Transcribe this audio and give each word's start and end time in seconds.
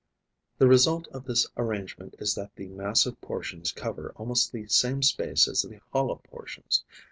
The 0.57 0.67
result 0.67 1.07
of 1.09 1.25
this 1.25 1.45
arrangement 1.57 2.15
is 2.17 2.33
that 2.33 2.55
the 2.55 2.69
massive 2.69 3.21
portions 3.21 3.71
cover 3.71 4.13
almost 4.15 4.51
the 4.51 4.65
same 4.65 5.03
space 5.03 5.47
as 5.47 5.61
the 5.61 5.79
hollow 5.93 6.15
portions. 6.27 6.83